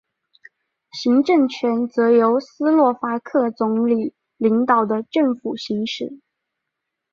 [0.93, 6.19] 行政权则由斯洛伐克总理领导的政府行使。